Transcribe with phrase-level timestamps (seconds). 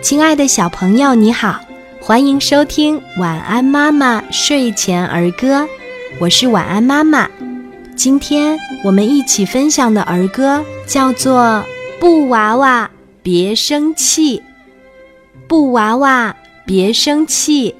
[0.00, 1.60] 亲爱的小朋友，你好，
[2.00, 5.62] 欢迎收听《晚安妈妈睡前儿歌》，
[6.20, 7.28] 我是晚安妈妈。
[7.96, 11.42] 今天我们一起分享的儿歌叫做
[11.98, 12.88] 《布娃娃
[13.22, 14.38] 别生气》。
[15.48, 17.74] 布娃娃别生气，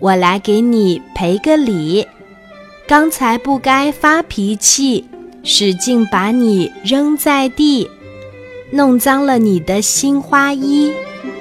[0.00, 2.06] 我来给你赔个礼。
[2.88, 5.04] 刚才不该发脾气，
[5.44, 7.88] 使劲把你扔在地，
[8.70, 10.92] 弄脏了你的新花衣，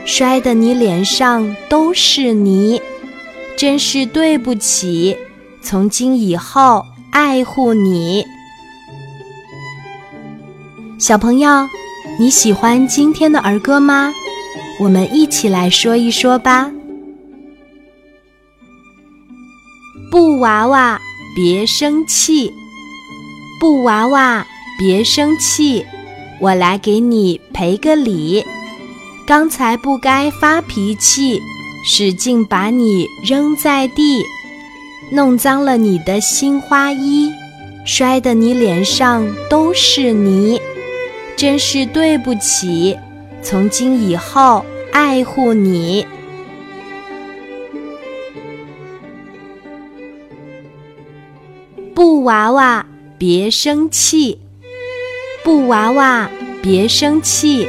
[0.06, 2.80] 摔得你脸上都是泥，
[3.58, 5.18] 真是对不起。
[5.62, 8.24] 从今以后爱护你，
[11.00, 11.68] 小朋友，
[12.20, 14.14] 你喜欢今天的儿歌吗？
[14.80, 16.72] 我们一起来说一说吧。
[20.12, 21.02] 布娃娃。
[21.36, 22.50] 别生气，
[23.60, 24.48] 布娃娃，
[24.80, 25.86] 别生气，
[26.40, 28.42] 我来给你赔个礼。
[29.28, 31.42] 刚才不该发脾气，
[31.84, 34.24] 使劲把你扔在地，
[35.12, 37.32] 弄脏了你的新花衣，
[37.84, 40.62] 摔得你脸上都是泥，
[41.36, 42.96] 真是对不起。
[43.42, 46.06] 从今以后爱护你。
[51.96, 52.86] 布娃娃，
[53.18, 54.40] 别生气！
[55.44, 56.30] 布娃娃，
[56.62, 57.68] 别生气！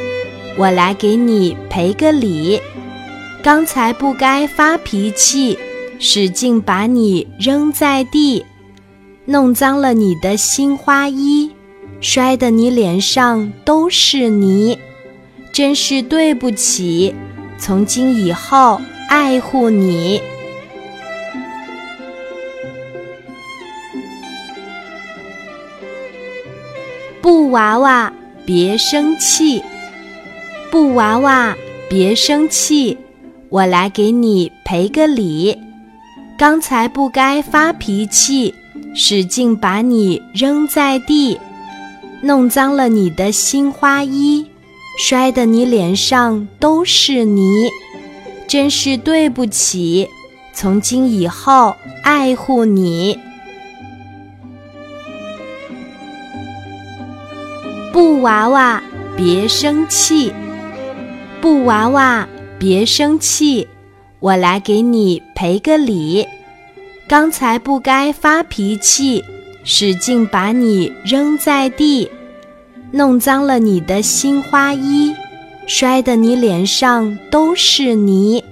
[0.57, 2.59] 我来给你赔个礼。
[3.43, 5.57] 刚才不该发脾气，
[5.99, 8.43] 使劲把你扔在地，
[9.25, 11.51] 弄脏了你的新花衣，
[12.01, 14.77] 摔得你脸上都是泥，
[15.53, 17.13] 真是对不起。
[17.59, 20.21] 从今以后爱护你。
[27.21, 28.13] 布娃娃，
[28.45, 29.63] 别生气！
[30.69, 31.55] 布娃娃，
[31.89, 32.97] 别生气！
[33.49, 35.57] 我来给你赔个礼。
[36.37, 38.53] 刚才不该发脾气，
[38.93, 41.39] 使劲把你扔在地，
[42.21, 44.45] 弄脏了你的新花衣，
[44.99, 47.69] 摔得你脸上都是泥，
[48.45, 50.09] 真是对不起。
[50.53, 53.17] 从今以后爱护你。
[57.93, 58.83] 布娃娃，
[59.15, 60.33] 别生气！
[61.47, 62.27] 布娃娃，
[62.59, 63.65] 别生气！
[64.19, 66.27] 我来给你赔个礼。
[67.07, 69.23] 刚才不该发脾气，
[69.63, 72.11] 使劲把你扔在地，
[72.91, 75.13] 弄脏了你的新花衣，
[75.65, 78.43] 摔得你脸上都是泥，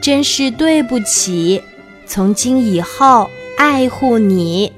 [0.00, 1.60] 真是对不起。
[2.06, 4.72] 从今以后爱护你。